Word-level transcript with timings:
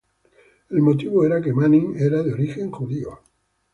El 0.71 0.81
motivo 0.81 1.25
era 1.27 1.39
que 1.43 1.53
Manning 1.53 1.93
era 1.99 2.23
de 2.23 2.33
origen 2.33 2.71
judío. 2.71 3.19